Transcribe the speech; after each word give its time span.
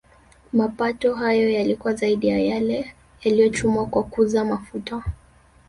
Mapato 0.53 1.13
hayo 1.15 1.49
yalikuwa 1.49 1.93
zaidi 1.93 2.27
ya 2.27 2.39
yale 2.39 2.95
yaliyochumwa 3.21 3.85
kwa 3.85 4.03
kuuza 4.03 4.45
mafuta 4.45 5.03